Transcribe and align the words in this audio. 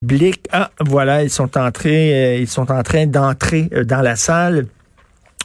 public. 0.00 0.48
Ah, 0.50 0.70
voilà, 0.80 1.22
ils 1.22 1.30
sont 1.30 1.58
entrés, 1.58 2.14
euh, 2.14 2.36
ils 2.38 2.48
sont 2.48 2.72
en 2.72 2.82
train 2.82 3.06
d'entrer 3.06 3.68
euh, 3.74 3.84
dans 3.84 4.00
la 4.00 4.16
salle. 4.16 4.66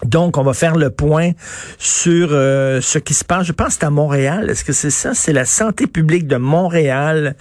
Donc, 0.04 0.38
on 0.38 0.44
va 0.44 0.54
faire 0.54 0.76
le 0.76 0.90
point 0.90 1.32
sur 1.78 2.30
euh, 2.32 2.82
ce 2.82 3.00
qui 3.00 3.14
se 3.14 3.24
passe. 3.24 3.48
Je 3.48 3.54
pense 3.54 3.68
que 3.68 3.74
c'est 3.76 3.86
à 3.86 3.90
Montréal. 3.90 4.50
Est-ce 4.50 4.66
que 4.66 4.74
c'est 4.74 4.90
ça? 4.90 5.14
C'est 5.14 5.32
la 5.32 5.46
santé 5.46 5.88
publique 5.88 6.28
de 6.28 6.36
Montréal. 6.36 7.36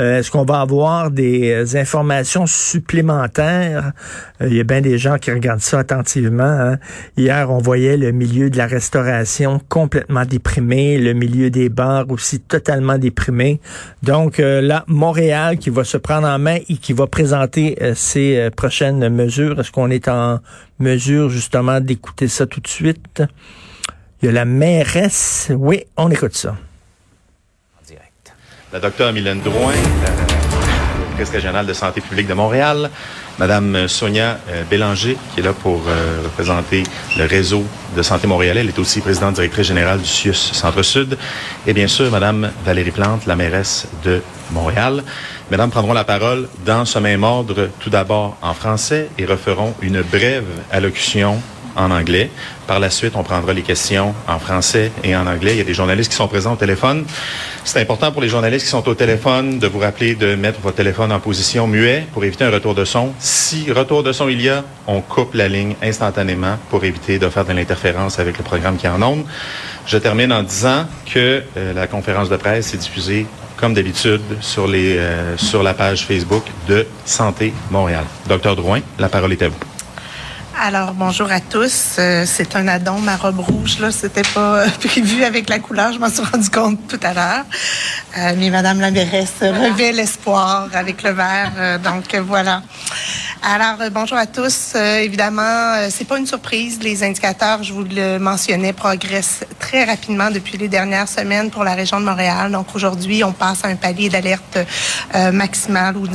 Euh, 0.00 0.18
est-ce 0.18 0.30
qu'on 0.32 0.44
va 0.44 0.60
avoir 0.60 1.12
des 1.12 1.52
euh, 1.52 1.78
informations 1.78 2.46
supplémentaires? 2.46 3.92
il 4.40 4.54
y 4.54 4.60
a 4.60 4.64
bien 4.64 4.80
des 4.80 4.98
gens 4.98 5.18
qui 5.18 5.30
regardent 5.30 5.60
ça 5.60 5.78
attentivement. 5.78 6.42
Hein. 6.42 6.78
Hier, 7.16 7.48
on 7.50 7.58
voyait 7.58 7.96
le 7.96 8.10
milieu 8.10 8.50
de 8.50 8.56
la 8.56 8.66
restauration 8.66 9.60
complètement 9.68 10.24
déprimé, 10.24 10.98
le 10.98 11.12
milieu 11.12 11.50
des 11.50 11.68
bars 11.68 12.06
aussi 12.08 12.40
totalement 12.40 12.96
déprimé. 12.96 13.60
Donc 14.02 14.38
là, 14.38 14.84
Montréal 14.86 15.58
qui 15.58 15.68
va 15.68 15.84
se 15.84 15.98
prendre 15.98 16.26
en 16.26 16.38
main 16.38 16.56
et 16.70 16.76
qui 16.78 16.94
va 16.94 17.06
présenter 17.06 17.76
ses 17.94 18.48
prochaines 18.56 19.10
mesures. 19.10 19.60
Est-ce 19.60 19.70
qu'on 19.70 19.90
est 19.90 20.08
en 20.08 20.40
mesure 20.80 21.30
justement 21.30 21.80
d'écouter 21.80 22.28
ça 22.28 22.46
tout 22.46 22.60
de 22.60 22.68
suite. 22.68 23.22
Il 24.22 24.26
y 24.26 24.28
a 24.28 24.32
la 24.32 24.44
mairesse. 24.44 25.50
Oui, 25.54 25.84
on 25.96 26.10
écoute 26.10 26.34
ça. 26.34 26.50
En 26.50 27.86
direct. 27.86 28.32
La 28.72 28.80
docteure 28.80 29.12
Mylène 29.12 29.40
Drouin, 29.40 29.72
la 29.72 30.10
directrice 30.96 31.30
régionale 31.30 31.66
de 31.66 31.72
santé 31.72 32.00
publique 32.00 32.26
de 32.26 32.34
Montréal, 32.34 32.90
Madame 33.38 33.88
Sonia 33.88 34.38
euh, 34.50 34.64
Bélanger, 34.68 35.16
qui 35.32 35.40
est 35.40 35.42
là 35.42 35.54
pour 35.54 35.82
euh, 35.88 36.20
représenter 36.24 36.82
le 37.16 37.24
réseau 37.24 37.64
de 37.96 38.02
santé 38.02 38.26
montréalais. 38.26 38.60
Elle 38.60 38.68
est 38.68 38.78
aussi 38.78 39.00
présidente 39.00 39.34
directrice 39.34 39.66
générale 39.66 40.00
du 40.00 40.06
CIUS 40.06 40.34
Centre-Sud. 40.34 41.16
Et 41.66 41.72
bien 41.72 41.86
sûr, 41.86 42.10
Madame 42.10 42.50
Valérie 42.64 42.90
Plante, 42.90 43.24
la 43.26 43.36
mairesse 43.36 43.86
de 44.04 44.20
Montréal. 44.52 45.04
Mesdames 45.50 45.70
prendront 45.70 45.92
la 45.92 46.04
parole 46.04 46.48
dans 46.64 46.84
ce 46.84 46.98
même 46.98 47.24
ordre, 47.24 47.68
tout 47.80 47.90
d'abord 47.90 48.36
en 48.42 48.54
français, 48.54 49.08
et 49.18 49.24
referont 49.24 49.74
une 49.82 50.02
brève 50.02 50.44
allocution 50.70 51.40
en 51.76 51.90
anglais. 51.90 52.30
Par 52.66 52.80
la 52.80 52.90
suite, 52.90 53.12
on 53.16 53.22
prendra 53.22 53.52
les 53.52 53.62
questions 53.62 54.14
en 54.28 54.38
français 54.38 54.92
et 55.02 55.16
en 55.16 55.26
anglais. 55.26 55.52
Il 55.52 55.58
y 55.58 55.60
a 55.60 55.64
des 55.64 55.74
journalistes 55.74 56.10
qui 56.10 56.16
sont 56.16 56.28
présents 56.28 56.52
au 56.54 56.56
téléphone. 56.56 57.04
C'est 57.64 57.80
important 57.80 58.12
pour 58.12 58.22
les 58.22 58.28
journalistes 58.28 58.64
qui 58.64 58.70
sont 58.70 58.88
au 58.88 58.94
téléphone 58.94 59.58
de 59.58 59.66
vous 59.66 59.78
rappeler 59.78 60.14
de 60.14 60.34
mettre 60.34 60.60
votre 60.60 60.76
téléphone 60.76 61.12
en 61.12 61.20
position 61.20 61.66
muet 61.66 62.06
pour 62.12 62.24
éviter 62.24 62.44
un 62.44 62.50
retour 62.50 62.74
de 62.74 62.84
son. 62.84 63.12
Si 63.18 63.70
retour 63.72 64.02
de 64.02 64.12
son 64.12 64.28
il 64.28 64.40
y 64.40 64.48
a, 64.48 64.64
on 64.86 65.00
coupe 65.00 65.34
la 65.34 65.48
ligne 65.48 65.74
instantanément 65.82 66.56
pour 66.70 66.84
éviter 66.84 67.18
de 67.18 67.28
faire 67.28 67.44
de 67.44 67.52
l'interférence 67.52 68.18
avec 68.18 68.38
le 68.38 68.44
programme 68.44 68.76
qui 68.76 68.86
est 68.86 68.90
en 68.90 69.02
ondes. 69.02 69.24
Je 69.86 69.98
termine 69.98 70.32
en 70.32 70.42
disant 70.42 70.86
que 71.12 71.42
euh, 71.56 71.72
la 71.74 71.86
conférence 71.86 72.28
de 72.28 72.36
presse 72.36 72.74
est 72.74 72.78
diffusée 72.78 73.26
comme 73.60 73.74
d'habitude 73.74 74.22
sur 74.40 74.66
les 74.66 74.96
euh, 74.96 75.36
sur 75.36 75.62
la 75.62 75.74
page 75.74 76.06
Facebook 76.06 76.44
de 76.66 76.86
Santé 77.04 77.52
Montréal. 77.70 78.04
Docteur 78.26 78.56
Drouin, 78.56 78.80
la 78.98 79.08
parole 79.08 79.32
est 79.32 79.42
à 79.42 79.48
vous. 79.48 79.58
Alors, 80.62 80.92
bonjour 80.94 81.30
à 81.30 81.40
tous. 81.40 81.96
Euh, 81.98 82.24
c'est 82.26 82.54
un 82.56 82.68
addon, 82.68 82.98
ma 82.98 83.16
robe 83.16 83.40
rouge, 83.40 83.78
là. 83.78 83.90
C'était 83.90 84.28
pas 84.34 84.60
euh, 84.60 84.68
prévu 84.80 85.24
avec 85.24 85.48
la 85.48 85.58
couleur. 85.58 85.92
Je 85.92 85.98
m'en 85.98 86.10
suis 86.10 86.22
rendu 86.22 86.50
compte 86.50 86.80
tout 86.88 87.00
à 87.02 87.14
l'heure. 87.14 87.44
Mais 88.36 88.50
Madame 88.50 88.80
la 88.80 88.90
mairesse 88.90 89.40
revêt 89.40 89.92
l'espoir 89.92 90.68
avec 90.72 91.02
le 91.02 91.10
vert. 91.10 91.80
donc, 91.82 92.14
voilà. 92.26 92.62
Alors, 93.42 93.90
bonjour 93.90 94.18
à 94.18 94.26
tous. 94.26 94.74
évidemment, 94.74 95.88
c'est 95.88 96.06
pas 96.06 96.18
une 96.18 96.26
surprise. 96.26 96.78
Les 96.82 97.02
indicateurs, 97.02 97.62
je 97.62 97.72
vous 97.72 97.84
le 97.84 98.18
mentionnais, 98.18 98.74
progressent 98.74 99.44
très 99.58 99.84
rapidement 99.84 100.30
depuis 100.30 100.58
les 100.58 100.68
dernières 100.68 101.08
semaines 101.08 101.50
pour 101.50 101.64
la 101.64 101.74
région 101.74 102.00
de 102.00 102.04
Montréal. 102.04 102.52
Donc, 102.52 102.66
aujourd'hui, 102.74 103.24
on 103.24 103.32
passe 103.32 103.64
à 103.64 103.68
un 103.68 103.76
palier 103.76 104.10
d'alerte 104.10 104.58
maximal 105.32 105.96
ou 105.96 106.06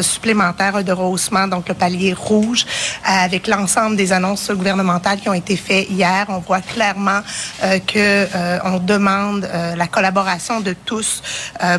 supplémentaire 0.00 0.84
de 0.84 0.92
rehaussement, 0.92 1.48
donc 1.48 1.68
le 1.68 1.74
palier 1.74 2.12
rouge, 2.12 2.64
avec 3.04 3.48
l'ensemble 3.48 3.96
des 3.96 4.12
annonces 4.12 4.50
gouvernementales 4.50 5.20
qui 5.20 5.28
ont 5.28 5.34
été 5.34 5.56
faites 5.56 5.90
hier, 5.90 6.26
on 6.28 6.38
voit 6.38 6.60
clairement 6.60 7.20
euh, 7.62 7.78
que 7.80 7.96
euh, 7.96 8.58
on 8.64 8.78
demande 8.78 9.44
euh, 9.44 9.74
la 9.74 9.86
collaboration 9.86 10.60
de 10.60 10.74
tous 10.84 11.22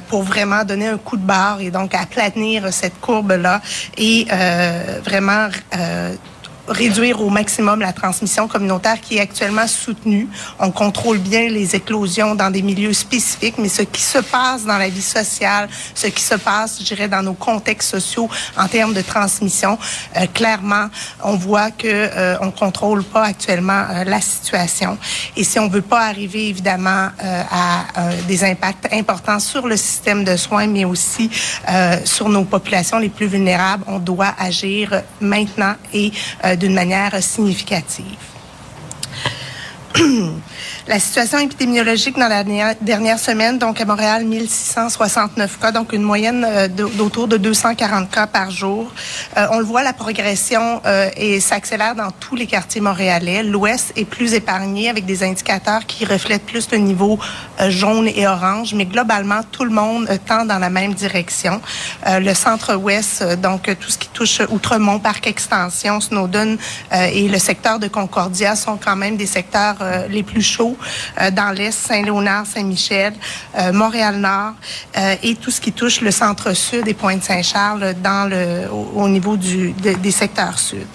pour 0.08 0.24
vraiment 0.24 0.64
donner 0.64 0.88
un 0.88 0.98
coup 0.98 1.18
de 1.18 1.26
barre 1.26 1.62
et 1.62 1.72
donc 1.72 1.94
aplanir 1.96 2.72
cette 2.72 3.00
courbe 3.00 3.32
là 3.32 3.62
et 3.98 4.28
vraiment 5.04 5.50
réduire 6.72 7.22
au 7.22 7.30
maximum 7.30 7.80
la 7.80 7.94
transmission 7.94 8.48
communautaire 8.48 9.00
qui 9.02 9.18
est 9.18 9.22
actuellement 9.22 9.68
soutenue. 9.68 10.28
On 10.60 10.72
contrôle 10.72 11.18
bien 11.18 11.50
les 11.50 11.76
éclosions 11.76 12.36
dans 12.36 12.50
des 12.50 12.62
milieux 12.62 12.94
spécifiques, 12.94 13.58
mais 13.58 13.70
ce 13.70 13.84
qui 13.84 14.02
se 14.02 14.20
passe 14.20 14.66
dans 14.66 14.78
la 14.78 14.90
vie 14.90 15.02
sociale, 15.02 15.70
ce 15.94 16.08
qui 16.08 16.24
se 16.24 16.36
passe, 16.36 16.80
je 16.80 16.86
dirais, 16.86 17.08
dans 17.08 17.24
nos 17.24 17.34
contextes 17.34 17.90
sociaux 17.90 18.30
en 18.58 18.68
termes 18.68 18.94
de 18.94 19.02
transmission, 19.02 19.78
euh, 20.18 20.26
clairement, 20.34 20.88
on 21.24 21.36
voit 21.36 21.72
que 21.72 21.88
euh, 21.88 22.38
on 22.42 22.52
contrôle 22.52 23.04
pas 23.04 23.26
actuellement 23.26 23.84
euh, 23.90 24.04
la 24.04 24.22
situation. 24.22 24.98
Et 25.36 25.44
si 25.44 25.60
on 25.60 25.68
veut 25.68 25.82
pas 25.82 26.02
arriver 26.02 26.48
évidemment 26.48 27.10
euh, 27.24 27.44
à 27.52 27.86
des 28.28 28.44
impacts 28.44 28.92
importants 28.94 29.40
sur 29.40 29.68
le 29.68 29.78
système 29.78 30.24
de 30.24 30.36
soins, 30.36 30.68
mais 30.68 30.86
aussi 30.86 31.30
sur 32.06 32.30
nos 32.30 32.44
populations 32.44 33.00
les 33.00 33.10
plus 33.10 33.28
vulnérables, 33.28 33.84
on 33.88 34.00
doit 34.00 34.34
agir 34.38 35.02
maintenant 35.20 35.74
et 35.94 36.12
d'une 36.62 36.74
manière 36.76 37.22
significative. 37.24 38.06
La 40.88 41.00
situation 41.00 41.40
épidémiologique 41.40 42.18
dans 42.18 42.28
la 42.28 42.44
dernière 42.44 43.20
semaine, 43.20 43.60
donc 43.60 43.80
à 43.80 43.86
Montréal, 43.86 44.26
1669 44.26 45.60
cas, 45.60 45.72
donc 45.72 45.94
une 45.94 46.02
moyenne 46.02 46.46
euh, 46.48 46.68
d'autour 46.68 47.28
de 47.28 47.38
240 47.38 48.10
cas 48.10 48.28
par 48.28 48.52
jour. 48.52 48.92
Euh, 49.38 49.46
on 49.52 49.60
le 49.60 49.66
voit, 49.66 49.84
la 49.84 49.94
progression 49.94 50.82
euh, 50.86 51.10
et 51.16 51.40
s'accélère 51.40 51.96
dans 51.96 52.12
tous 52.12 52.36
les 52.36 52.48
quartiers 52.48 52.82
montréalais. 52.82 53.44
L'Ouest 53.44 53.94
est 53.96 54.06
plus 54.06 54.34
épargné 54.34 54.90
avec 54.90 55.06
des 55.06 55.24
indicateurs 55.24 55.86
qui 55.86 56.06
reflètent 56.06 56.46
plus 56.46 56.70
le 56.72 56.78
niveau 56.80 57.20
jaune 57.68 58.08
et 58.08 58.28
orange, 58.28 58.74
mais 58.74 58.86
globalement, 58.86 59.42
tout 59.52 59.66
le 59.66 59.72
monde 59.72 60.08
tend 60.26 60.46
dans 60.46 60.60
la 60.60 60.70
même 60.70 60.94
direction. 60.94 61.62
le 62.08 62.34
Centre-Ouest, 62.34 63.24
donc 63.40 63.64
tout 63.80 63.92
ce 63.92 63.98
qui 63.98 64.10
touche 64.10 64.42
Outremont, 64.50 65.00
Parc 65.00 65.28
Extension, 65.28 66.00
Snowden 66.00 66.58
et 66.92 67.28
le 67.28 67.38
secteur 67.38 67.80
de 67.80 67.88
Concordia 67.88 68.56
sont 68.56 68.78
quand 68.78 68.96
même 68.96 69.18
des 69.18 69.26
secteurs 69.26 69.78
les 70.10 70.24
plus 70.24 70.42
euh, 70.60 71.32
dans 71.32 71.52
l'Est, 71.52 71.78
Saint-Léonard, 71.88 72.46
Saint-Michel, 72.46 73.14
euh, 73.58 73.72
Montréal-Nord 73.72 74.54
euh, 74.98 75.16
et 75.24 75.36
tout 75.36 75.52
ce 75.52 75.62
qui 75.62 75.72
touche 75.72 76.02
le 76.02 76.12
centre-sud 76.12 76.88
et 76.88 76.94
Pointe-Saint-Charles 76.94 77.96
dans 78.02 78.30
le, 78.30 78.70
au, 78.96 79.08
niveau 79.08 79.38
du, 79.38 79.72
des 79.72 80.12
secteurs 80.12 80.60
sud. 80.60 80.86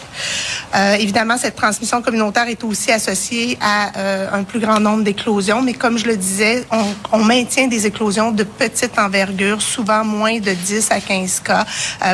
évidemment, 0.99 1.37
cette 1.39 1.57
transmission 1.57 2.03
communautaire 2.03 2.49
est 2.49 2.63
aussi 2.65 2.93
associée 2.93 3.59
à 3.61 4.37
un 4.37 4.45
plus 4.45 4.61
grand 4.61 4.81
nombre 4.81 5.05
d'éclosions, 5.05 5.63
mais 5.63 5.75
comme 5.75 5.99
je 5.99 6.07
le 6.07 6.17
disais, 6.17 6.65
on, 7.13 7.25
maintient 7.25 7.67
des 7.67 7.87
éclosions 7.87 8.31
de 8.31 8.45
petite 8.45 8.99
envergure, 8.99 9.61
souvent 9.61 10.05
moins 10.05 10.39
de 10.39 10.53
10 10.53 10.91
à 10.91 11.01
15 11.01 11.41
cas, 11.41 11.65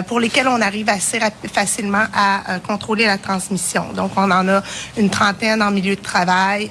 pour 0.06 0.20
lesquels 0.20 0.48
on 0.48 0.60
arrive 0.60 0.88
assez 0.88 1.18
facilement 1.52 2.04
à 2.14 2.58
contrôler 2.60 3.06
la 3.06 3.18
transmission. 3.18 3.92
Donc, 3.94 4.12
on 4.16 4.30
en 4.30 4.48
a 4.48 4.62
une 4.96 5.10
trentaine 5.10 5.62
en 5.62 5.70
milieu 5.70 5.96
de 5.96 6.02
travail, 6.02 6.70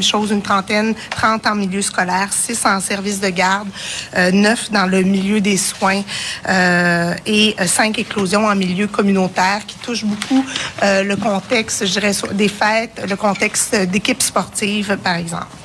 chose 0.00 0.30
une 0.30 0.42
trentaine, 0.42 0.94
30 1.10 1.46
en 1.46 1.54
milieu 1.56 1.82
scolaire, 1.82 2.28
6 2.32 2.64
en 2.64 2.80
service 2.80 3.20
de 3.20 3.28
garde, 3.28 3.68
euh, 4.16 4.30
9 4.30 4.70
dans 4.70 4.86
le 4.86 5.02
milieu 5.02 5.40
des 5.40 5.56
soins 5.56 6.02
euh, 6.48 7.14
et 7.26 7.56
5 7.64 7.98
euh, 7.98 8.00
éclosions 8.00 8.46
en 8.46 8.54
milieu 8.54 8.86
communautaire 8.86 9.66
qui 9.66 9.76
touchent 9.76 10.04
beaucoup 10.04 10.44
euh, 10.82 11.02
le 11.02 11.16
contexte, 11.16 11.84
des 12.32 12.48
fêtes, 12.48 13.02
le 13.08 13.16
contexte 13.16 13.74
d'équipes 13.74 14.22
sportives, 14.22 14.96
par 15.02 15.16
exemple. 15.16 15.61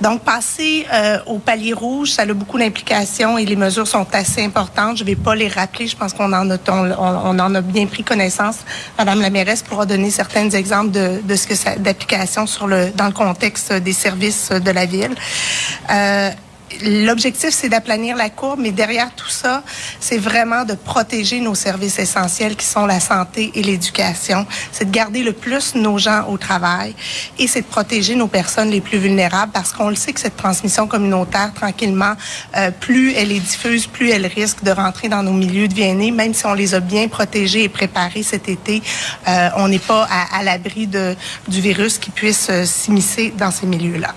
Donc, 0.00 0.22
passer 0.22 0.86
euh, 0.92 1.18
au 1.26 1.38
palier 1.38 1.72
rouge, 1.72 2.10
ça 2.10 2.22
a 2.22 2.26
beaucoup 2.26 2.58
d'implications 2.58 3.38
et 3.38 3.44
les 3.44 3.56
mesures 3.56 3.86
sont 3.86 4.06
assez 4.12 4.44
importantes. 4.44 4.98
Je 4.98 5.04
ne 5.04 5.08
vais 5.08 5.16
pas 5.16 5.34
les 5.34 5.48
rappeler. 5.48 5.86
Je 5.86 5.96
pense 5.96 6.12
qu'on 6.12 6.32
en 6.32 6.50
a, 6.50 6.58
on, 6.68 7.38
en 7.38 7.54
a 7.54 7.60
bien 7.60 7.86
pris 7.86 8.04
connaissance. 8.04 8.58
Madame 8.98 9.20
la 9.20 9.30
mairesse 9.30 9.62
pourra 9.62 9.86
donner 9.86 10.10
certains 10.10 10.50
exemples 10.50 10.90
de, 10.90 11.20
de 11.22 11.36
ce 11.36 11.46
que 11.46 11.78
d'application 11.78 12.46
sur 12.46 12.66
le 12.66 12.90
dans 12.94 13.06
le 13.06 13.12
contexte 13.12 13.72
des 13.72 13.92
services 13.92 14.50
de 14.50 14.70
la 14.70 14.86
ville. 14.86 15.14
Euh, 15.90 16.30
L'objectif, 16.82 17.50
c'est 17.50 17.68
d'aplanir 17.68 18.16
la 18.16 18.28
courbe, 18.28 18.60
mais 18.60 18.72
derrière 18.72 19.14
tout 19.14 19.28
ça, 19.28 19.62
c'est 20.00 20.18
vraiment 20.18 20.64
de 20.64 20.74
protéger 20.74 21.40
nos 21.40 21.54
services 21.54 21.98
essentiels 21.98 22.56
qui 22.56 22.66
sont 22.66 22.86
la 22.86 22.98
santé 22.98 23.52
et 23.54 23.62
l'éducation. 23.62 24.46
C'est 24.72 24.86
de 24.86 24.90
garder 24.90 25.22
le 25.22 25.32
plus 25.32 25.74
nos 25.76 25.96
gens 25.98 26.28
au 26.28 26.38
travail 26.38 26.94
et 27.38 27.46
c'est 27.46 27.62
de 27.62 27.66
protéger 27.66 28.16
nos 28.16 28.26
personnes 28.26 28.70
les 28.70 28.80
plus 28.80 28.98
vulnérables 28.98 29.52
parce 29.52 29.72
qu'on 29.72 29.88
le 29.88 29.94
sait 29.94 30.12
que 30.12 30.20
cette 30.20 30.36
transmission 30.36 30.86
communautaire, 30.86 31.52
tranquillement, 31.54 32.14
euh, 32.56 32.70
plus 32.72 33.14
elle 33.14 33.30
est 33.30 33.40
diffuse, 33.40 33.86
plus 33.86 34.10
elle 34.10 34.26
risque 34.26 34.64
de 34.64 34.72
rentrer 34.72 35.08
dans 35.08 35.22
nos 35.22 35.32
milieux 35.32 35.68
de 35.68 35.74
bien 35.74 35.94
même 35.94 36.34
si 36.34 36.46
on 36.46 36.54
les 36.54 36.74
a 36.74 36.80
bien 36.80 37.08
protégés 37.08 37.64
et 37.64 37.68
préparés 37.68 38.22
cet 38.22 38.48
été, 38.48 38.82
euh, 39.28 39.48
on 39.56 39.68
n'est 39.68 39.78
pas 39.78 40.06
à, 40.32 40.42
l'abri 40.42 40.86
du 40.86 41.60
virus 41.60 41.98
qui 41.98 42.10
puisse 42.10 42.48
euh, 42.50 42.64
s'immiscer 42.64 43.32
dans 43.36 43.50
ces 43.50 43.66
milieux-là. 43.66 44.14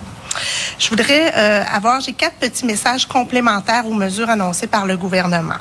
Je 0.77 0.89
voudrais 0.89 1.33
euh, 1.35 1.63
avoir, 1.71 1.99
j'ai 1.99 2.13
quatre 2.13 2.35
petits 2.35 2.65
messages 2.65 3.05
complémentaires 3.05 3.85
aux 3.85 3.93
mesures 3.93 4.29
annoncées 4.29 4.67
par 4.67 4.85
le 4.85 4.97
gouvernement. 4.97 5.57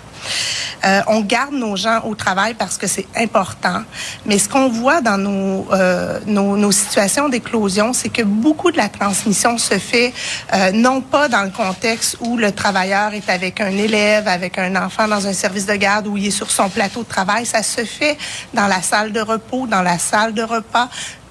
Euh, 0.84 1.00
on 1.08 1.20
garde 1.22 1.54
nos 1.54 1.74
gens 1.74 2.02
au 2.04 2.14
travail 2.14 2.54
parce 2.54 2.78
que 2.78 2.86
c'est 2.86 3.08
important. 3.16 3.82
Mais 4.26 4.38
ce 4.38 4.48
qu'on 4.48 4.68
voit 4.68 5.00
dans 5.00 5.18
nos, 5.18 5.66
euh, 5.72 6.20
nos, 6.26 6.70
situations 6.70 7.28
d'éclosion, 7.28 7.92
c'est 7.92 8.10
que 8.10 8.22
beaucoup 8.22 8.70
de 8.70 8.76
la 8.76 8.88
transmission 8.88 9.58
se 9.58 9.78
fait 9.78 10.12
non 10.74 11.00
pas 11.00 11.28
dans 11.28 11.42
le 11.42 11.50
contexte 11.50 12.16
où 12.20 12.36
le 12.36 12.52
travailleur 12.52 13.12
est 13.14 13.28
avec 13.28 13.60
un 13.60 13.70
élève, 13.70 14.28
avec 14.28 14.58
un 14.58 14.76
enfant 14.76 15.08
dans 15.08 15.26
un 15.26 15.32
service 15.32 15.66
de 15.66 15.74
garde, 15.74 16.06
où 16.06 16.16
il 16.16 16.26
est 16.26 16.30
sur 16.30 16.50
son 16.50 16.68
plateau 16.68 17.02
de 17.02 17.08
travail. 17.08 17.44
Ça 17.44 17.62
se 17.62 17.84
fait 17.84 18.16
dans 18.54 18.68
la 18.68 18.82
salle 18.82 19.12
de 19.12 19.20
repos, 19.20 19.66
dans 19.66 19.82
la 19.82 19.98
salle 19.98 20.32
de 20.34 20.42
repas, 20.42 20.88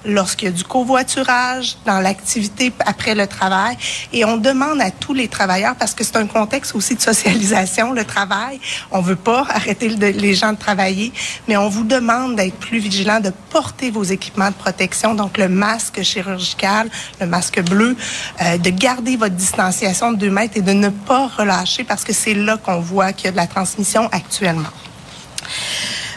lorsqu'il 0.08 0.48
y 0.48 0.50
a 0.50 0.54
du 0.54 0.64
covoiturage, 0.64 1.76
dans 1.86 2.00
l'activité 2.00 2.72
après 2.84 3.14
le 3.14 3.26
travail. 3.26 3.76
Et 4.12 4.24
on 4.24 4.36
demande 4.36 4.80
à 4.80 4.90
tous 4.90 5.14
les 5.14 5.28
travailleurs, 5.28 5.76
parce 5.76 5.94
que 5.94 6.02
c'est 6.02 6.16
un 6.16 6.26
contexte 6.26 6.74
aussi 6.74 6.94
de 6.94 7.00
socialisation, 7.00 7.92
le 7.92 8.04
travail. 8.04 8.60
On 8.90 9.00
veut 9.00 9.16
pas 9.16 9.46
arrêter 9.48 9.88
les 9.88 10.34
gens 10.34 10.52
de 10.52 10.58
travailler, 10.58 11.12
mais 11.46 11.56
on 11.56 11.68
vous 11.68 11.84
demande 11.84 12.36
d'être 12.36 12.56
plus 12.56 12.78
vigilant, 12.78 13.20
de 13.20 13.32
porter 13.50 13.90
vos 13.90 14.02
équipements 14.04 14.48
de 14.48 14.54
protection, 14.54 15.14
donc 15.14 15.38
le 15.38 15.48
masque 15.48 16.02
chirurgical, 16.02 16.90
le 17.20 17.26
masque 17.26 17.60
bleu, 17.62 17.96
euh, 18.42 18.58
de 18.58 18.70
garder 18.70 19.16
votre 19.16 19.34
distanciation 19.34 20.12
de 20.12 20.16
2 20.16 20.30
mètres 20.30 20.56
et 20.56 20.62
de 20.62 20.72
ne 20.72 20.88
pas 20.88 21.28
relâcher 21.28 21.84
parce 21.84 22.04
que 22.04 22.12
c'est 22.12 22.34
là 22.34 22.56
qu'on 22.56 22.80
voit 22.80 23.12
qu'il 23.12 23.26
y 23.26 23.28
a 23.28 23.32
de 23.32 23.36
la 23.36 23.46
transmission 23.46 24.08
actuellement. 24.12 24.68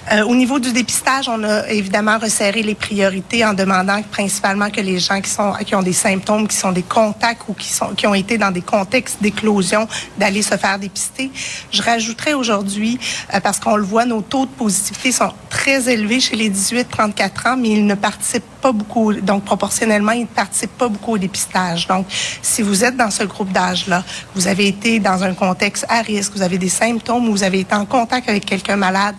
Euh, 0.09 0.23
au 0.23 0.35
niveau 0.35 0.57
du 0.57 0.71
dépistage, 0.73 1.29
on 1.29 1.43
a 1.43 1.69
évidemment 1.69 2.17
resserré 2.17 2.63
les 2.63 2.73
priorités 2.73 3.45
en 3.45 3.53
demandant 3.53 4.01
principalement 4.01 4.71
que 4.71 4.81
les 4.81 4.97
gens 4.97 5.21
qui 5.21 5.75
ont 5.75 5.83
des 5.83 5.93
symptômes, 5.93 6.47
qui 6.47 6.57
sont 6.57 6.71
des 6.71 6.81
contacts 6.81 7.43
ou 7.47 7.53
qui 7.53 7.69
sont 7.69 7.93
qui 7.95 8.07
ont 8.07 8.15
été 8.15 8.39
dans 8.39 8.49
des 8.49 8.61
contextes 8.63 9.17
d'éclosion, 9.21 9.87
d'aller 10.17 10.41
se 10.41 10.57
faire 10.57 10.79
dépister. 10.79 11.29
Je 11.71 11.83
rajouterais 11.83 12.33
aujourd'hui, 12.33 12.99
euh, 13.33 13.39
parce 13.39 13.59
qu'on 13.59 13.75
le 13.75 13.83
voit, 13.83 14.05
nos 14.05 14.21
taux 14.21 14.47
de 14.47 14.51
positivité 14.51 15.11
sont 15.11 15.33
très 15.49 15.87
élevés 15.87 16.19
chez 16.19 16.35
les 16.35 16.49
18-34 16.49 17.49
ans, 17.49 17.57
mais 17.57 17.69
ils 17.69 17.85
ne 17.85 17.95
participent 17.95 18.43
pas 18.61 18.71
beaucoup, 18.71 19.13
donc 19.13 19.43
proportionnellement, 19.43 20.13
ils 20.13 20.21
ne 20.21 20.25
participent 20.25 20.77
pas 20.77 20.87
beaucoup 20.87 21.13
au 21.13 21.17
dépistage. 21.17 21.87
Donc, 21.87 22.07
si 22.41 22.61
vous 22.61 22.83
êtes 22.83 22.97
dans 22.97 23.11
ce 23.11 23.23
groupe 23.23 23.51
d'âge-là, 23.51 24.03
vous 24.35 24.47
avez 24.47 24.67
été 24.67 24.99
dans 24.99 25.23
un 25.23 25.33
contexte 25.33 25.85
à 25.89 26.01
risque, 26.01 26.33
vous 26.35 26.41
avez 26.41 26.57
des 26.57 26.69
symptômes 26.69 27.27
ou 27.27 27.31
vous 27.31 27.43
avez 27.43 27.59
été 27.59 27.75
en 27.75 27.85
contact 27.85 28.29
avec 28.29 28.45
quelqu'un 28.45 28.77
malade, 28.77 29.15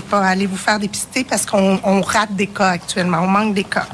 pas 0.00 0.26
aller 0.26 0.46
vous 0.46 0.56
faire 0.56 0.78
dépister 0.78 1.24
parce 1.24 1.46
qu'on 1.46 2.00
rate 2.00 2.34
des 2.34 2.46
cas 2.46 2.70
actuellement, 2.70 3.20
on 3.22 3.26
manque 3.26 3.54
des 3.54 3.64
cas. 3.64 3.86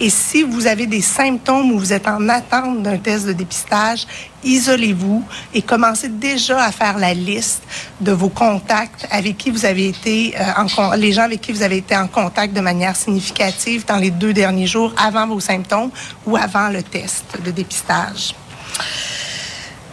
Et 0.00 0.10
si 0.10 0.42
vous 0.42 0.66
avez 0.66 0.86
des 0.86 1.00
symptômes 1.00 1.72
ou 1.72 1.78
vous 1.78 1.92
êtes 1.92 2.06
en 2.06 2.28
attente 2.28 2.82
d'un 2.82 2.98
test 2.98 3.26
de 3.26 3.32
dépistage, 3.32 4.06
isolez-vous 4.44 5.24
et 5.52 5.62
commencez 5.62 6.08
déjà 6.08 6.62
à 6.62 6.72
faire 6.72 6.98
la 6.98 7.12
liste 7.14 7.62
de 8.00 8.12
vos 8.12 8.28
contacts 8.28 9.06
avec 9.10 9.36
qui 9.36 9.50
vous 9.50 9.64
avez 9.64 9.88
été 9.88 10.34
euh, 10.38 10.44
en 10.56 10.94
les 10.94 11.12
gens 11.12 11.22
avec 11.22 11.40
qui 11.40 11.52
vous 11.52 11.62
avez 11.62 11.78
été 11.78 11.96
en 11.96 12.06
contact 12.06 12.54
de 12.54 12.60
manière 12.60 12.94
significative 12.94 13.84
dans 13.86 13.96
les 13.96 14.10
deux 14.10 14.32
derniers 14.32 14.66
jours 14.66 14.94
avant 14.96 15.26
vos 15.26 15.40
symptômes 15.40 15.90
ou 16.26 16.36
avant 16.36 16.68
le 16.68 16.82
test 16.82 17.24
de 17.44 17.50
dépistage. 17.50 18.34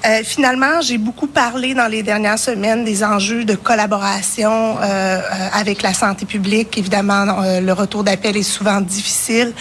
Euh, 0.06 0.22
finalement, 0.24 0.82
j'ai 0.82 1.00
beaucoup 1.00 1.26
parlé 1.26 1.74
dans 1.74 1.88
les 1.88 2.04
dernières 2.04 2.38
semaines 2.38 2.86
des 2.86 3.04
enjeux 3.04 3.44
de 3.44 3.56
collaboration 3.56 4.78
euh, 4.78 4.84
euh 4.84 5.20
avec 5.54 5.82
la 5.82 5.94
santé 5.94 6.26
publique. 6.26 6.78
Évidemment, 6.78 7.42
euh, 7.42 7.60
le 7.62 7.74
retour 7.74 8.04
d'appel 8.04 8.38
est 8.38 8.44
souvent 8.44 8.82
difficile. 8.82 9.54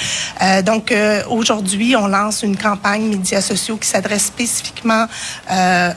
donc, 0.65 0.93
aujourd'hui, 1.31 1.97
on 1.97 2.07
lance 2.07 2.43
une 2.43 2.57
campagne 2.57 3.09
médias 3.09 3.41
sociaux 3.41 3.77
qui 3.77 3.89
s'adresse 3.89 4.25
spécifiquement 4.27 5.07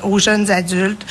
aux 0.04 0.20
jeunes 0.20 0.52
adultes 0.52 1.06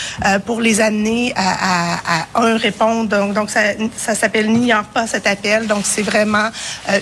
pour 0.44 0.60
les 0.60 0.80
amener 0.80 1.32
à, 1.36 1.96
à, 2.14 2.18
à 2.18 2.46
un 2.46 2.56
répondre. 2.56 3.08
Donc, 3.08 3.34
donc 3.34 3.50
ça, 3.50 3.60
ça 3.96 4.14
s'appelle 4.14 4.50
N'ignore 4.50 4.84
pas 4.84 5.06
cet 5.06 5.26
appel. 5.26 5.66
Donc, 5.66 5.84
c'est 5.84 6.02
vraiment 6.02 6.48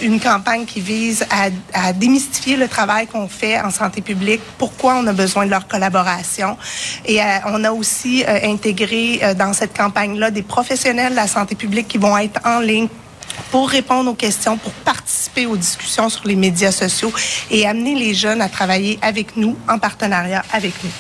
une 0.03 0.21
campagne 0.21 0.65
qui 0.65 0.81
vise 0.81 1.25
à, 1.31 1.89
à 1.89 1.93
démystifier 1.93 2.57
le 2.57 2.69
travail 2.69 3.07
qu'on 3.07 3.29
fait 3.29 3.61
en 3.61 3.71
santé 3.71 4.01
publique, 4.01 4.41
pourquoi 4.59 4.97
on 4.97 5.07
a 5.07 5.13
besoin 5.13 5.45
de 5.45 5.51
leur 5.51 5.69
collaboration 5.69 6.24
et 7.05 7.21
euh, 7.21 7.25
on 7.47 7.65
a 7.65 7.73
aussi 7.73 8.25
euh, 8.25 8.39
intégré 8.45 9.21
euh, 9.23 9.35
dans 9.35 9.53
cette 9.53 9.77
campagne-là 9.77 10.31
des 10.31 10.43
professionnels 10.43 11.13
de 11.13 11.17
la 11.17 11.27
santé 11.27 11.55
publique 11.55 11.89
qui 11.89 11.99
vont 11.99 12.17
être 12.19 12.41
en 12.45 12.61
ligne 12.61 12.89
pour 13.51 13.69
répondre 13.69 14.11
aux 14.11 14.15
questions, 14.15 14.57
pour 14.57 14.73
participer 14.73 15.47
aux 15.47 15.57
discussions 15.57 16.09
sur 16.09 16.27
les 16.27 16.37
médias 16.37 16.73
sociaux 16.73 17.13
et 17.51 17.67
amener 17.67 17.95
les 17.95 18.15
jeunes 18.15 18.41
à 18.41 18.49
travailler 18.49 18.99
avec 19.03 19.37
nous, 19.37 19.57
en 19.69 19.79
partenariat 19.79 20.45
avec 20.53 20.73
nous. 20.85 20.91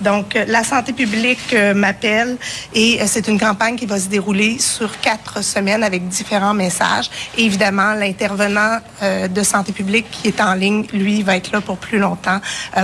Donc, 0.00 0.38
la 0.46 0.64
santé 0.64 0.92
publique 0.92 1.54
m'appelle 1.74 2.36
et 2.74 3.00
c'est 3.06 3.28
une 3.28 3.38
campagne 3.38 3.76
qui 3.76 3.86
va 3.86 3.98
se 3.98 4.08
dérouler 4.08 4.58
sur 4.58 5.00
quatre 5.00 5.42
semaines 5.42 5.82
avec 5.82 6.08
différents 6.08 6.54
messages. 6.54 7.10
Évidemment, 7.36 7.94
l'intervenant 7.94 8.78
de 9.02 9.42
santé 9.42 9.72
publique 9.72 10.10
qui 10.10 10.28
est 10.28 10.40
en 10.40 10.54
ligne, 10.54 10.86
lui, 10.92 11.22
va 11.22 11.36
être 11.36 11.52
là 11.52 11.60
pour 11.60 11.76
plus 11.76 11.98
longtemps 11.98 12.40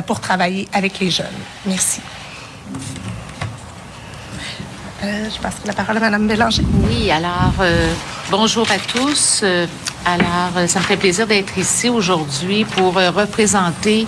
pour 0.06 0.20
travailler 0.20 0.68
avec 0.72 0.98
les 1.00 1.10
jeunes. 1.10 1.26
Merci. 1.64 2.00
Euh, 5.02 5.28
je 5.30 5.40
passerai 5.40 5.66
la 5.66 5.72
parole 5.72 5.96
à 5.98 6.00
Mme 6.00 6.26
Bélanger. 6.26 6.62
Oui, 6.88 7.10
alors, 7.10 7.52
euh, 7.60 7.92
bonjour 8.30 8.66
à 8.70 8.78
tous. 8.78 9.44
Alors, 10.08 10.52
euh, 10.56 10.68
ça 10.68 10.78
me 10.78 10.84
fait 10.84 10.96
plaisir 10.96 11.26
d'être 11.26 11.58
ici 11.58 11.88
aujourd'hui 11.88 12.64
pour 12.64 12.96
euh, 12.96 13.10
représenter 13.10 14.06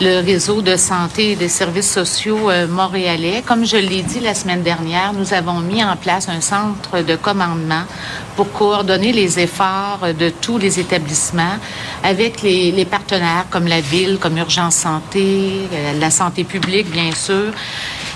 le 0.00 0.24
réseau 0.24 0.62
de 0.62 0.74
santé 0.74 1.32
et 1.32 1.36
des 1.36 1.50
services 1.50 1.92
sociaux 1.92 2.48
euh, 2.48 2.66
montréalais. 2.66 3.42
Comme 3.46 3.66
je 3.66 3.76
l'ai 3.76 4.00
dit 4.00 4.20
la 4.20 4.32
semaine 4.32 4.62
dernière, 4.62 5.12
nous 5.12 5.34
avons 5.34 5.60
mis 5.60 5.84
en 5.84 5.96
place 5.96 6.30
un 6.30 6.40
centre 6.40 7.02
de 7.02 7.14
commandement 7.16 7.82
pour 8.36 8.50
coordonner 8.52 9.12
les 9.12 9.38
efforts 9.38 10.14
de 10.18 10.30
tous 10.30 10.56
les 10.56 10.80
établissements 10.80 11.58
avec 12.02 12.40
les, 12.40 12.72
les 12.72 12.86
partenaires 12.86 13.44
comme 13.50 13.66
la 13.66 13.82
ville, 13.82 14.16
comme 14.18 14.38
Urgence 14.38 14.76
Santé, 14.76 15.68
la 16.00 16.10
santé 16.10 16.44
publique, 16.44 16.90
bien 16.90 17.12
sûr. 17.12 17.52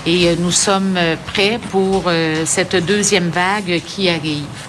Et 0.07 0.35
nous 0.37 0.51
sommes 0.51 0.97
prêts 1.27 1.59
pour 1.69 2.05
cette 2.45 2.75
deuxième 2.85 3.29
vague 3.29 3.81
qui 3.85 4.09
arrive. 4.09 4.68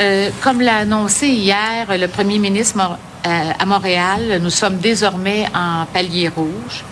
Euh, 0.00 0.30
comme 0.40 0.62
l'a 0.62 0.78
annoncé 0.78 1.28
hier 1.28 1.86
le 1.90 2.08
premier 2.08 2.38
ministre 2.38 2.78
euh, 2.78 3.50
à 3.58 3.66
Montréal, 3.66 4.40
nous 4.40 4.48
sommes 4.48 4.78
désormais 4.78 5.44
en 5.54 5.84
palier 5.92 6.28
rouge. 6.28 6.84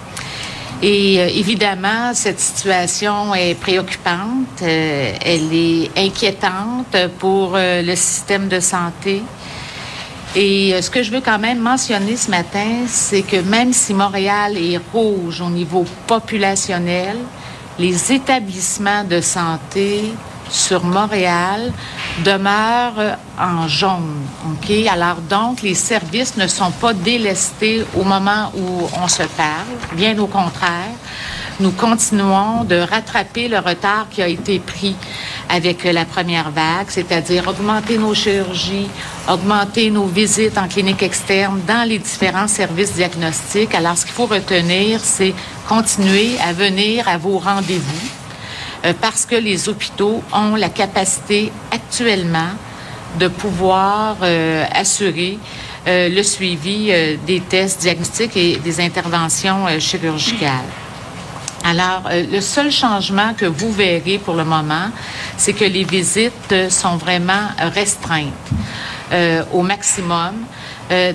Et 0.82 1.18
euh, 1.18 1.28
évidemment, 1.28 2.12
cette 2.12 2.38
situation 2.38 3.34
est 3.34 3.54
préoccupante, 3.54 4.60
elle 4.60 5.54
est 5.54 5.90
inquiétante 5.96 6.96
pour 7.18 7.56
le 7.56 7.94
système 7.94 8.48
de 8.48 8.60
santé. 8.60 9.22
Et 10.36 10.80
ce 10.82 10.90
que 10.90 11.02
je 11.02 11.10
veux 11.10 11.22
quand 11.22 11.38
même 11.38 11.60
mentionner 11.60 12.14
ce 12.14 12.30
matin, 12.30 12.84
c'est 12.86 13.22
que 13.22 13.36
même 13.36 13.72
si 13.72 13.94
Montréal 13.94 14.58
est 14.58 14.78
rouge 14.92 15.40
au 15.40 15.48
niveau 15.48 15.86
populationnel, 16.06 17.16
les 17.78 18.12
établissements 18.12 19.04
de 19.04 19.22
santé 19.22 20.12
sur 20.50 20.84
Montréal 20.84 21.72
demeure 22.24 23.16
en 23.38 23.68
jaune. 23.68 24.26
Alors 24.90 25.16
donc, 25.28 25.62
les 25.62 25.74
services 25.74 26.36
ne 26.36 26.46
sont 26.46 26.70
pas 26.70 26.92
délestés 26.92 27.84
au 27.96 28.04
moment 28.04 28.52
où 28.56 28.88
on 29.02 29.08
se 29.08 29.22
parle. 29.22 29.66
Bien 29.94 30.18
au 30.18 30.26
contraire, 30.26 30.94
nous 31.60 31.72
continuons 31.72 32.64
de 32.64 32.76
rattraper 32.76 33.48
le 33.48 33.58
retard 33.58 34.06
qui 34.10 34.22
a 34.22 34.28
été 34.28 34.58
pris 34.58 34.94
avec 35.48 35.84
la 35.84 36.04
première 36.04 36.50
vague, 36.50 36.86
c'est-à-dire 36.88 37.48
augmenter 37.48 37.98
nos 37.98 38.14
chirurgies, 38.14 38.88
augmenter 39.28 39.90
nos 39.90 40.06
visites 40.06 40.58
en 40.58 40.68
clinique 40.68 41.02
externe 41.02 41.60
dans 41.66 41.88
les 41.88 41.98
différents 41.98 42.48
services 42.48 42.94
diagnostiques. 42.94 43.74
Alors, 43.74 43.96
ce 43.96 44.04
qu'il 44.04 44.14
faut 44.14 44.26
retenir, 44.26 45.00
c'est 45.02 45.34
continuer 45.68 46.38
à 46.46 46.52
venir 46.52 47.08
à 47.08 47.18
vos 47.18 47.38
rendez-vous 47.38 48.27
euh, 48.84 48.92
parce 49.00 49.26
que 49.26 49.34
les 49.34 49.68
hôpitaux 49.68 50.22
ont 50.32 50.54
la 50.54 50.68
capacité 50.68 51.50
actuellement 51.70 52.50
de 53.18 53.26
pouvoir 53.28 54.16
euh, 54.22 54.64
assurer 54.72 55.38
euh, 55.86 56.08
le 56.08 56.22
suivi 56.22 56.92
des 57.26 57.40
tests 57.40 57.80
diagnostiques 57.80 58.36
et 58.36 58.56
des 58.56 58.80
interventions 58.80 59.66
chirurgicales. 59.78 60.68
Alors, 61.64 62.08
le 62.10 62.40
seul 62.40 62.70
changement 62.70 63.34
que 63.34 63.46
vous 63.46 63.72
verrez 63.72 64.18
pour 64.18 64.34
le 64.34 64.44
moment, 64.44 64.90
c'est 65.36 65.52
que 65.52 65.64
les 65.64 65.84
visites 65.84 66.70
sont 66.70 66.96
vraiment 66.96 67.48
restreintes 67.74 68.32
au 69.52 69.62
maximum, 69.62 70.34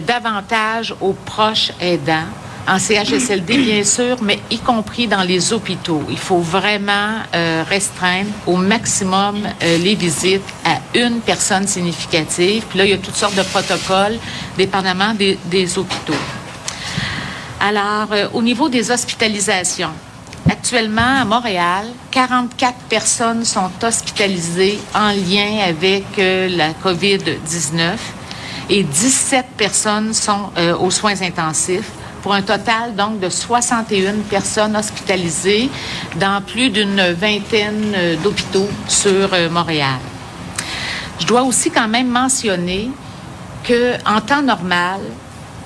davantage 0.05 0.93
aux 1.01 1.13
proches 1.13 1.71
aidants 1.79 2.27
en 2.67 2.79
CHSLD, 2.79 3.57
bien 3.57 3.83
sûr, 3.83 4.17
mais 4.21 4.39
y 4.49 4.57
compris 4.57 5.07
dans 5.07 5.23
les 5.23 5.51
hôpitaux. 5.51 6.01
Il 6.09 6.17
faut 6.17 6.39
vraiment 6.39 7.17
euh, 7.35 7.63
restreindre 7.67 8.29
au 8.47 8.55
maximum 8.55 9.45
euh, 9.45 9.77
les 9.77 9.95
visites 9.95 10.41
à 10.63 10.79
une 10.97 11.19
personne 11.19 11.67
significative. 11.67 12.63
Puis 12.69 12.77
là, 12.77 12.85
il 12.85 12.91
y 12.91 12.93
a 12.93 12.97
toutes 12.97 13.15
sortes 13.15 13.35
de 13.35 13.41
protocoles, 13.41 14.17
dépendamment 14.57 15.13
des, 15.13 15.37
des 15.45 15.77
hôpitaux. 15.77 16.13
Alors, 17.59 18.07
euh, 18.11 18.27
au 18.33 18.41
niveau 18.41 18.69
des 18.69 18.91
hospitalisations, 18.91 19.91
actuellement 20.49 21.21
à 21.21 21.25
Montréal, 21.25 21.87
44 22.11 22.75
personnes 22.89 23.43
sont 23.43 23.71
hospitalisées 23.81 24.79
en 24.95 25.09
lien 25.09 25.59
avec 25.67 26.03
la 26.17 26.71
COVID-19 26.71 27.95
et 28.69 28.83
17 28.83 29.45
personnes 29.57 30.13
sont 30.13 30.51
aux 30.79 30.91
soins 30.91 31.21
intensifs 31.21 31.89
pour 32.23 32.33
un 32.33 32.41
total 32.41 32.95
donc 32.95 33.19
de 33.19 33.29
61 33.29 34.13
personnes 34.29 34.75
hospitalisées 34.75 35.69
dans 36.15 36.41
plus 36.41 36.71
d'une 36.71 37.11
vingtaine 37.11 38.17
d'hôpitaux 38.23 38.69
sur 38.87 39.29
Montréal. 39.51 39.99
Je 41.19 41.27
dois 41.27 41.43
aussi 41.43 41.69
quand 41.69 41.87
même 41.87 42.07
mentionner 42.07 42.89
que 43.63 43.93
en 44.05 44.21
temps 44.21 44.41
normal, 44.41 44.99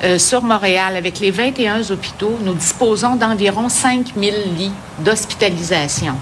euh, 0.04 0.20
sur 0.20 0.44
Montréal, 0.44 0.96
avec 0.96 1.20
les 1.20 1.32
21 1.32 1.90
hôpitaux, 1.90 2.38
nous 2.44 2.54
disposons 2.54 3.16
d'environ 3.16 3.68
5 3.68 4.14
000 4.16 4.36
lits 4.56 4.72
d'hospitalisation. 5.00 6.14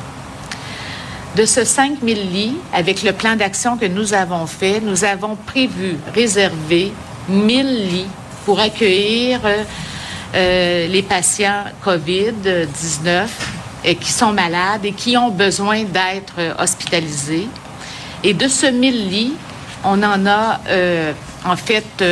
De 1.36 1.46
ce 1.46 1.65
5 1.65 1.98
000 2.01 2.22
lits, 2.32 2.56
avec 2.72 3.04
le 3.04 3.12
plan 3.12 3.36
d'action 3.36 3.75
que 3.75 3.86
nous 3.86 4.13
avons 4.13 4.48
fait, 4.48 4.80
nous 4.80 5.04
avons 5.04 5.36
prévu 5.36 5.98
réserver 6.13 6.94
1 7.30 7.34
000 7.34 7.68
lits 7.68 8.08
pour 8.46 8.62
accueillir 8.62 9.42
euh, 9.44 9.63
euh, 10.34 10.88
les 10.88 11.03
patients 11.03 11.65
COVID-19 11.84 13.27
qui 14.00 14.12
sont 14.12 14.32
malades 14.32 14.84
et 14.84 14.94
qui 14.94 15.15
ont 15.15 15.29
besoin 15.29 15.84
d'être 15.84 16.60
hospitalisés. 16.60 17.48
Et 18.24 18.34
de 18.34 18.48
ce 18.48 18.65
1000 18.65 19.10
lits, 19.10 19.34
on 19.84 20.01
en 20.01 20.25
a 20.25 20.60
en 21.46 21.55
fait 21.55 22.03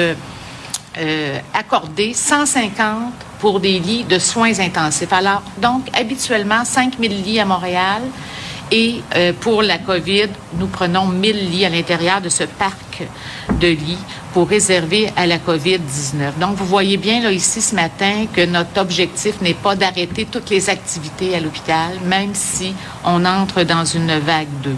euh, 0.96 1.40
accordé 1.56 2.14
150 2.14 3.14
pour 3.40 3.60
des 3.60 3.80
lits 3.80 4.04
de 4.04 4.20
soins 4.20 4.60
intensifs. 4.60 5.12
Alors, 5.12 5.42
donc, 5.58 5.88
habituellement, 5.92 6.64
5 6.64 7.00
000 7.00 7.14
lits 7.26 7.40
à 7.40 7.46
Montréal. 7.46 8.04
Et 8.72 9.02
euh, 9.16 9.34
pour 9.40 9.64
la 9.64 9.80
COVID, 9.80 10.30
nous 10.60 10.68
prenons 10.68 11.08
1000 11.08 11.50
lits 11.50 11.66
à 11.66 11.70
l'intérieur 11.70 12.22
de 12.22 12.30
ce 12.30 12.44
parc 12.44 12.78
de 13.60 13.68
lits 13.68 13.98
pour 14.34 14.50
réserver 14.50 15.12
à 15.16 15.26
la 15.28 15.38
COVID-19. 15.38 16.40
Donc, 16.40 16.56
vous 16.56 16.66
voyez 16.66 16.98
bien 16.98 17.22
là 17.22 17.32
ici 17.32 17.62
ce 17.62 17.76
matin 17.76 18.26
que 18.32 18.46
notre 18.46 18.80
objectif 18.82 19.42
n'est 19.42 19.54
pas 19.54 19.76
d'arrêter 19.76 20.26
toutes 20.26 20.50
les 20.50 20.70
activités 20.70 21.36
à 21.36 21.40
l'hôpital, 21.40 22.00
même 22.06 22.34
si 22.34 22.74
on 23.04 23.24
entre 23.26 23.64
dans 23.64 23.86
une 23.86 24.20
vague 24.20 24.48
2. 24.64 24.76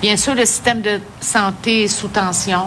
Bien 0.00 0.16
sûr, 0.16 0.34
le 0.34 0.44
système 0.46 0.80
de 0.80 1.00
santé 1.20 1.84
est 1.84 1.88
sous 1.88 2.08
tension. 2.08 2.66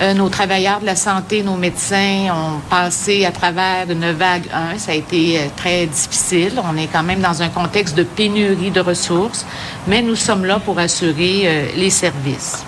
Euh, 0.00 0.14
nos 0.14 0.28
travailleurs 0.28 0.80
de 0.80 0.86
la 0.86 0.94
santé, 0.94 1.42
nos 1.42 1.56
médecins 1.56 2.28
ont 2.32 2.60
passé 2.70 3.24
à 3.24 3.32
travers 3.32 3.90
une 3.90 4.12
vague 4.12 4.44
1. 4.52 4.78
Ça 4.78 4.92
a 4.92 4.94
été 4.94 5.38
euh, 5.38 5.42
très 5.56 5.86
difficile. 5.86 6.52
On 6.62 6.76
est 6.76 6.86
quand 6.86 7.02
même 7.02 7.20
dans 7.20 7.42
un 7.42 7.48
contexte 7.48 7.96
de 7.96 8.04
pénurie 8.04 8.70
de 8.70 8.80
ressources, 8.80 9.44
mais 9.88 10.00
nous 10.00 10.14
sommes 10.14 10.44
là 10.44 10.60
pour 10.60 10.78
assurer 10.78 11.42
euh, 11.44 11.66
les 11.74 11.90
services. 11.90 12.64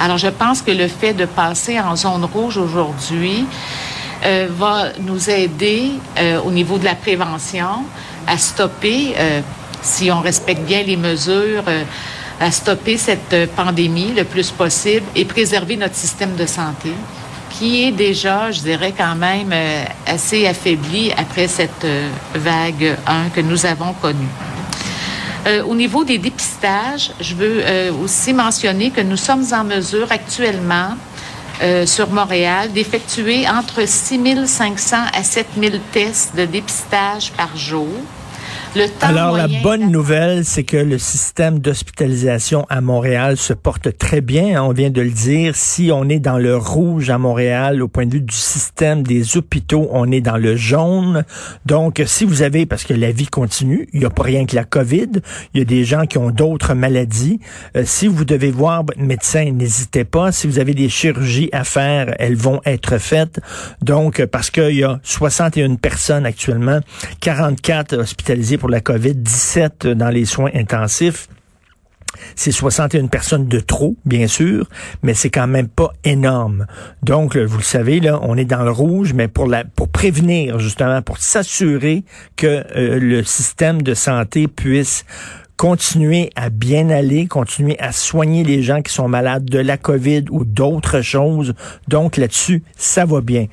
Alors, 0.00 0.18
je 0.18 0.28
pense 0.28 0.62
que 0.62 0.70
le 0.70 0.88
fait 0.88 1.14
de 1.14 1.24
passer 1.24 1.80
en 1.80 1.96
zone 1.96 2.24
rouge 2.24 2.56
aujourd'hui 2.56 3.46
va 4.50 4.86
nous 5.00 5.28
aider 5.28 5.90
au 6.44 6.50
niveau 6.50 6.78
de 6.78 6.84
la 6.84 6.94
prévention 6.94 7.84
à 8.26 8.38
stopper, 8.38 9.14
si 9.82 10.10
on 10.10 10.20
respecte 10.20 10.62
bien 10.62 10.82
les 10.82 10.96
mesures, 10.96 11.64
à 12.40 12.50
stopper 12.50 12.96
cette 12.96 13.32
euh, 13.32 13.46
pandémie 13.54 14.12
le 14.12 14.24
plus 14.24 14.50
possible 14.50 15.06
et 15.14 15.24
préserver 15.24 15.76
notre 15.76 15.94
système 15.94 16.34
de 16.34 16.46
santé 16.46 16.92
qui 17.50 17.84
est 17.84 17.92
déjà, 17.92 18.50
je 18.50 18.60
dirais 18.60 18.92
quand 18.96 19.14
même, 19.14 19.50
euh, 19.52 19.84
assez 20.06 20.46
affaibli 20.46 21.12
après 21.16 21.46
cette 21.46 21.84
euh, 21.84 22.08
vague 22.34 22.96
1 23.06 23.28
que 23.30 23.40
nous 23.40 23.64
avons 23.64 23.92
connue. 23.92 24.28
Au 25.66 25.74
niveau 25.74 26.04
des 26.04 26.18
dépistages, 26.18 27.12
je 27.20 27.34
veux 27.34 27.62
aussi 28.02 28.32
mentionner 28.32 28.90
que 28.90 29.00
nous 29.00 29.16
sommes 29.16 29.44
en 29.52 29.64
mesure 29.64 30.10
actuellement 30.10 30.96
sur 31.86 32.10
Montréal 32.10 32.72
d'effectuer 32.72 33.46
entre 33.48 33.86
6 33.86 34.46
500 34.46 34.96
à 35.12 35.22
7 35.22 35.46
000 35.58 35.74
tests 35.92 36.34
de 36.34 36.44
dépistage 36.46 37.32
par 37.32 37.56
jour. 37.56 37.88
Alors, 39.02 39.36
la 39.36 39.46
bonne 39.62 39.92
nouvelle, 39.92 40.44
c'est 40.44 40.64
que 40.64 40.76
le 40.76 40.98
système 40.98 41.60
d'hospitalisation 41.60 42.66
à 42.68 42.80
Montréal 42.80 43.36
se 43.36 43.52
porte 43.52 43.96
très 43.98 44.20
bien. 44.20 44.56
Hein, 44.56 44.64
on 44.64 44.72
vient 44.72 44.90
de 44.90 45.00
le 45.00 45.10
dire. 45.10 45.54
Si 45.54 45.90
on 45.92 46.08
est 46.08 46.18
dans 46.18 46.38
le 46.38 46.56
rouge 46.56 47.08
à 47.08 47.18
Montréal, 47.18 47.82
au 47.82 47.88
point 47.88 48.06
de 48.06 48.14
vue 48.14 48.20
du 48.20 48.34
système 48.34 49.04
des 49.04 49.36
hôpitaux, 49.36 49.88
on 49.92 50.10
est 50.10 50.20
dans 50.20 50.38
le 50.38 50.56
jaune. 50.56 51.24
Donc, 51.66 52.02
si 52.06 52.24
vous 52.24 52.42
avez, 52.42 52.66
parce 52.66 52.82
que 52.82 52.94
la 52.94 53.12
vie 53.12 53.28
continue, 53.28 53.88
il 53.92 54.00
n'y 54.00 54.06
a 54.06 54.10
pas 54.10 54.24
rien 54.24 54.44
que 54.44 54.56
la 54.56 54.64
COVID, 54.64 55.10
il 55.54 55.58
y 55.58 55.62
a 55.62 55.64
des 55.64 55.84
gens 55.84 56.06
qui 56.06 56.18
ont 56.18 56.30
d'autres 56.30 56.74
maladies. 56.74 57.38
Euh, 57.76 57.84
si 57.86 58.08
vous 58.08 58.24
devez 58.24 58.50
voir 58.50 58.84
votre 58.84 59.00
médecin, 59.00 59.52
n'hésitez 59.52 60.04
pas. 60.04 60.32
Si 60.32 60.48
vous 60.48 60.58
avez 60.58 60.74
des 60.74 60.88
chirurgies 60.88 61.48
à 61.52 61.62
faire, 61.62 62.14
elles 62.18 62.36
vont 62.36 62.60
être 62.64 62.98
faites. 62.98 63.40
Donc, 63.82 64.24
parce 64.26 64.50
qu'il 64.50 64.74
y 64.74 64.84
a 64.84 64.98
61 65.04 65.76
personnes 65.76 66.26
actuellement, 66.26 66.80
44 67.20 67.98
hospitalisées 67.98 68.58
pour 68.64 68.70
la 68.70 68.80
COVID, 68.80 69.16
17 69.16 69.88
dans 69.88 70.08
les 70.08 70.24
soins 70.24 70.48
intensifs. 70.54 71.28
C'est 72.34 72.50
61 72.50 73.08
personnes 73.08 73.46
de 73.46 73.60
trop, 73.60 73.94
bien 74.06 74.26
sûr, 74.26 74.70
mais 75.02 75.12
c'est 75.12 75.28
quand 75.28 75.46
même 75.46 75.68
pas 75.68 75.92
énorme. 76.02 76.64
Donc, 77.02 77.36
vous 77.36 77.58
le 77.58 77.62
savez, 77.62 78.00
là, 78.00 78.18
on 78.22 78.38
est 78.38 78.46
dans 78.46 78.62
le 78.62 78.70
rouge, 78.70 79.12
mais 79.12 79.28
pour 79.28 79.48
la, 79.48 79.64
pour 79.64 79.90
prévenir, 79.90 80.60
justement, 80.60 81.02
pour 81.02 81.18
s'assurer 81.18 82.04
que 82.36 82.64
euh, 82.74 82.98
le 82.98 83.22
système 83.22 83.82
de 83.82 83.92
santé 83.92 84.48
puisse 84.48 85.04
continuer 85.56 86.30
à 86.34 86.50
bien 86.50 86.90
aller, 86.90 87.26
continuer 87.26 87.78
à 87.78 87.92
soigner 87.92 88.44
les 88.44 88.62
gens 88.62 88.82
qui 88.82 88.92
sont 88.92 89.08
malades 89.08 89.44
de 89.44 89.58
la 89.58 89.76
COVID 89.76 90.24
ou 90.30 90.44
d'autres 90.44 91.00
choses. 91.02 91.54
Donc 91.88 92.16
là-dessus, 92.16 92.62
ça 92.76 93.04
va 93.04 93.20
bien. 93.20 93.46